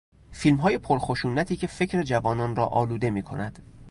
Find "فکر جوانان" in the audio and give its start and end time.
1.67-2.55